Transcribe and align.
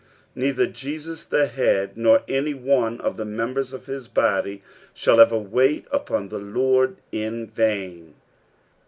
Neither 0.33 0.65
Jesus 0.65 1.23
the 1.25 1.45
head, 1.45 1.95
nor 1.95 2.21
anj 2.27 2.55
one 2.59 2.99
of 3.01 3.17
the 3.17 3.23
members 3.23 3.71
of 3.71 3.85
his 3.85 4.07
bodj', 4.07 4.61
shall 4.95 5.21
ever 5.21 5.37
wait 5.37 5.85
upon 5.91 6.29
the 6.29 6.39
Lord 6.39 6.97
in 7.11 7.45
vain. 7.45 8.15